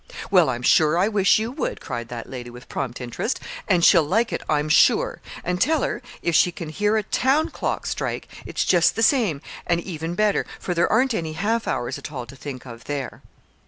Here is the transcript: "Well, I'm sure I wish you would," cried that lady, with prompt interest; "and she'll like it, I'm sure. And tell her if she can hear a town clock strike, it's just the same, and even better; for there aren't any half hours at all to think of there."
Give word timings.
"Well, 0.31 0.49
I'm 0.49 0.63
sure 0.63 0.97
I 0.97 1.07
wish 1.07 1.37
you 1.37 1.51
would," 1.51 1.79
cried 1.79 2.07
that 2.07 2.27
lady, 2.27 2.49
with 2.49 2.67
prompt 2.67 2.99
interest; 3.01 3.39
"and 3.67 3.85
she'll 3.85 4.01
like 4.01 4.33
it, 4.33 4.41
I'm 4.49 4.67
sure. 4.67 5.21
And 5.43 5.61
tell 5.61 5.83
her 5.83 6.01
if 6.23 6.33
she 6.33 6.51
can 6.51 6.69
hear 6.69 6.97
a 6.97 7.03
town 7.03 7.49
clock 7.49 7.85
strike, 7.85 8.27
it's 8.43 8.65
just 8.65 8.95
the 8.95 9.03
same, 9.03 9.41
and 9.67 9.79
even 9.79 10.15
better; 10.15 10.47
for 10.59 10.73
there 10.73 10.91
aren't 10.91 11.13
any 11.13 11.33
half 11.33 11.67
hours 11.67 11.99
at 11.99 12.11
all 12.11 12.25
to 12.25 12.35
think 12.35 12.65
of 12.65 12.85
there." 12.85 13.21